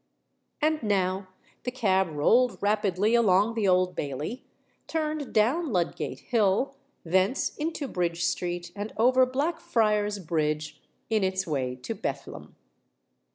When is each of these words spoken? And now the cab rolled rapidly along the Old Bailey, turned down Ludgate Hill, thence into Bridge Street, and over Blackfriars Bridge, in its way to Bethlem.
And 0.63 0.81
now 0.81 1.27
the 1.61 1.69
cab 1.69 2.09
rolled 2.09 2.57
rapidly 2.59 3.13
along 3.13 3.53
the 3.53 3.67
Old 3.67 3.95
Bailey, 3.95 4.43
turned 4.87 5.31
down 5.31 5.71
Ludgate 5.71 6.21
Hill, 6.21 6.75
thence 7.03 7.55
into 7.57 7.87
Bridge 7.87 8.23
Street, 8.23 8.71
and 8.75 8.91
over 8.97 9.27
Blackfriars 9.27 10.17
Bridge, 10.17 10.81
in 11.11 11.23
its 11.23 11.45
way 11.45 11.75
to 11.75 11.93
Bethlem. 11.93 12.55